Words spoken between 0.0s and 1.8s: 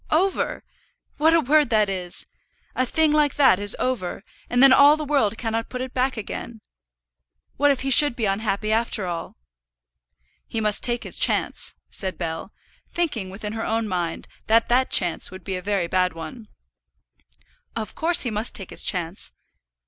"Over! What a word